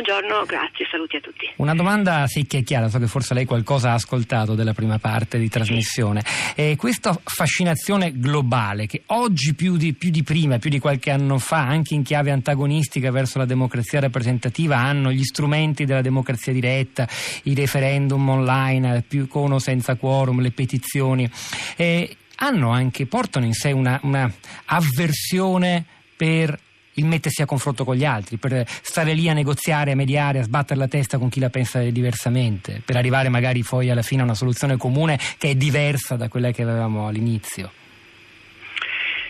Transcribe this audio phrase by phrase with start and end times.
[0.00, 1.50] Buongiorno, grazie, saluti a tutti.
[1.56, 5.40] Una domanda secca e chiara, so che forse lei qualcosa ha ascoltato della prima parte
[5.40, 6.22] di trasmissione.
[6.54, 11.38] Eh, questa fascinazione globale che oggi più di, più di, prima, più di qualche anno
[11.38, 17.08] fa, anche in chiave antagonistica verso la democrazia rappresentativa, hanno gli strumenti della democrazia diretta,
[17.42, 21.28] i referendum online, più con o senza quorum, le petizioni,
[21.74, 24.32] eh, hanno anche, portano in sé una, una
[24.66, 25.84] avversione
[26.16, 26.56] per
[26.98, 30.42] il mettersi a confronto con gli altri, per stare lì a negoziare, a mediare, a
[30.42, 34.24] sbattere la testa con chi la pensa diversamente, per arrivare magari poi alla fine a
[34.24, 37.70] una soluzione comune che è diversa da quella che avevamo all'inizio.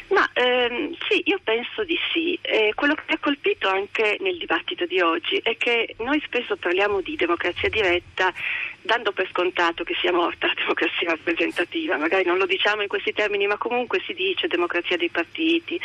[0.09, 2.39] Ma ehm, sì, io penso di sì.
[2.41, 6.57] Eh, quello che mi ha colpito anche nel dibattito di oggi è che noi spesso
[6.57, 8.33] parliamo di democrazia diretta
[8.81, 13.12] dando per scontato che sia morta la democrazia rappresentativa, magari non lo diciamo in questi
[13.12, 15.79] termini, ma comunque si dice democrazia dei partiti,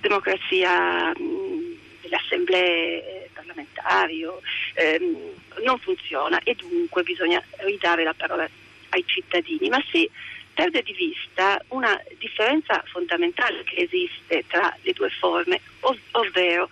[0.00, 4.40] democrazia mh, delle assemblee parlamentari, o,
[4.74, 5.16] ehm,
[5.62, 8.48] non funziona e dunque bisogna ridare la parola
[8.90, 9.68] ai cittadini.
[9.68, 10.08] Ma sì,
[10.54, 16.68] perde di vista una differenza fondamentale che esiste tra le due forme, ov- ovvero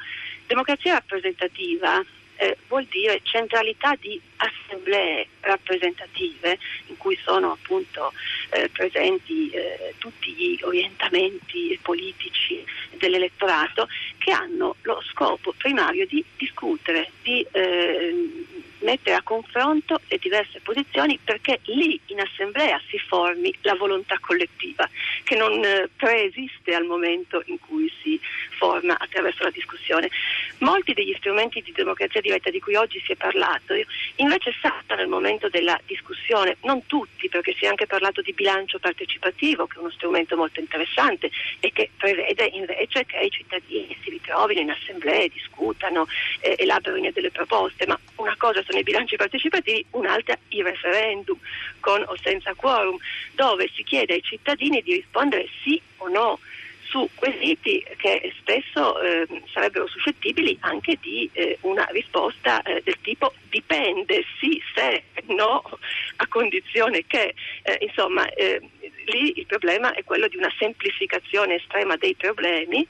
[0.46, 2.02] democrazia rappresentativa
[2.36, 6.58] eh, vuol dire centralità di assemblee rappresentative
[7.02, 8.12] cui sono appunto
[8.50, 12.64] eh, presenti eh, tutti gli orientamenti politici
[12.96, 18.44] dell'elettorato che hanno lo scopo primario di discutere, di eh,
[18.82, 24.88] mettere a confronto le diverse posizioni perché lì in assemblea si formi la volontà collettiva
[25.24, 28.20] che non eh, preesiste al momento in cui si
[28.58, 30.08] forma attraverso la discussione.
[30.62, 33.74] Molti degli strumenti di democrazia diretta di cui oggi si è parlato
[34.16, 38.78] invece saltano nel momento della discussione, non tutti perché si è anche parlato di bilancio
[38.78, 44.10] partecipativo che è uno strumento molto interessante e che prevede invece che i cittadini si
[44.10, 46.06] ritrovino in assemblee, discutano,
[46.38, 51.38] eh, elaborino delle proposte, ma una cosa sono i bilanci partecipativi, un'altra il referendum
[51.80, 52.96] con o senza quorum,
[53.32, 56.38] dove si chiede ai cittadini di rispondere sì o no
[56.92, 63.32] su quesiti che spesso eh, sarebbero suscettibili anche di eh, una risposta eh, del tipo
[63.48, 65.62] dipende, sì, se, no,
[66.16, 68.60] a condizione che, eh, insomma, eh,
[69.06, 72.86] lì il problema è quello di una semplificazione estrema dei problemi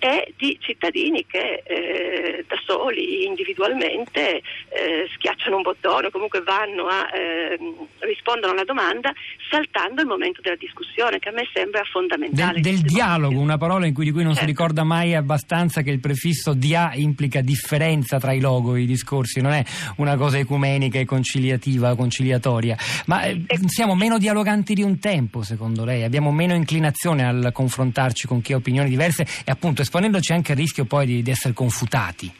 [0.00, 4.38] e di cittadini che eh, da soli, individualmente,
[4.68, 7.58] eh, schiacciano un bottone o comunque vanno a eh,
[7.98, 9.12] rispondono alla domanda
[9.50, 12.60] saltando il momento della discussione che a me sembra fondamentale.
[12.60, 14.48] Del, del dialogo, una parola in cui, di cui non certo.
[14.48, 19.42] si ricorda mai abbastanza che il prefisso dia implica differenza tra i logo i discorsi,
[19.42, 19.62] non è
[19.96, 25.84] una cosa ecumenica e conciliativa, conciliatoria, ma eh, siamo meno dialoganti di un tempo secondo
[25.84, 30.52] lei, abbiamo meno inclinazione al confrontarci con chi ha opinioni diverse e appunto esponendoci anche
[30.52, 32.32] al rischio poi di, di essere confutati.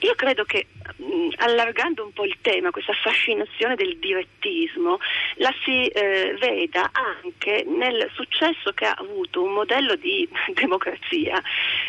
[0.00, 0.66] Io credo che
[1.36, 4.98] allargando un po' il tema, questa fascinazione del direttismo,
[5.36, 11.42] la si eh, veda anche nel successo che ha avuto un modello di democrazia,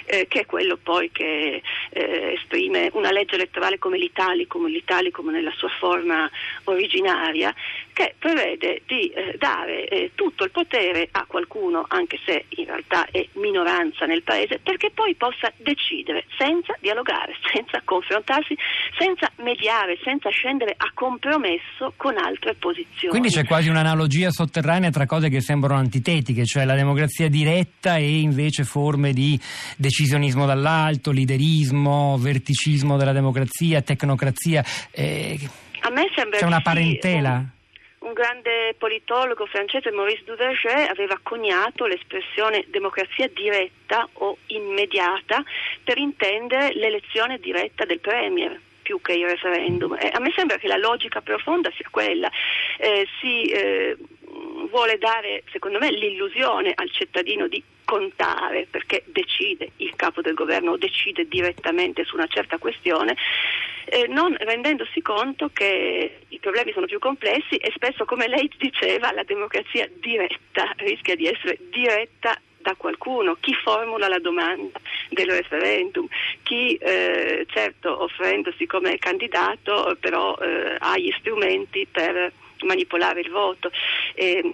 [0.06, 5.54] eh, che è quello poi che eh, esprime una legge elettorale come l'Italicum, l'Italicum nella
[5.56, 6.30] sua forma
[6.66, 7.54] originaria,
[7.94, 13.06] che prevede di eh, dare eh, tutto il potere a qualcuno, anche se in realtà
[13.12, 18.56] è minoranza nel paese, perché poi possa decidere senza dialogare, senza confrontarsi,
[18.98, 23.10] senza mediare, senza scendere a compromesso con altre posizioni.
[23.10, 28.20] Quindi c'è quasi un'analogia sotterranea tra cose che sembrano antitetiche, cioè la democrazia diretta e
[28.20, 29.40] invece forme di
[29.78, 34.64] decisionismo dall'alto, liderismo, verticismo della democrazia, tecnocrazia.
[34.92, 35.40] Eh,
[35.82, 37.44] a me sembra c'è una parentela?
[37.44, 37.61] Sì,
[38.12, 45.44] un grande politologo francese, Maurice Duverger, aveva coniato l'espressione democrazia diretta o immediata
[45.84, 49.96] per intendere l'elezione diretta del Premier più che il referendum.
[50.00, 52.30] Eh, a me sembra che la logica profonda sia quella.
[52.78, 53.96] Eh, si eh,
[54.70, 60.72] vuole dare, secondo me, l'illusione al cittadino di contare perché decide il capo del governo
[60.72, 63.18] o decide direttamente su una certa questione,
[63.84, 69.12] eh, non rendendosi conto che i problemi sono più complessi e spesso, come lei diceva,
[69.12, 74.80] la democrazia diretta rischia di essere diretta da qualcuno, chi formula la domanda
[75.10, 76.08] del referendum,
[76.44, 82.32] chi eh, certo offrendosi come candidato però eh, ha gli strumenti per
[82.64, 83.70] manipolare il voto.
[84.14, 84.54] E,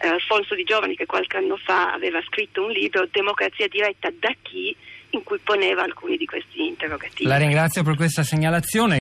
[0.00, 4.34] eh, Alfonso Di Giovani che qualche anno fa aveva scritto un libro Democrazia diretta da
[4.42, 4.74] chi
[5.10, 7.28] in cui poneva alcuni di questi interrogativi.
[7.28, 8.98] La ringrazio per questa segnalazione.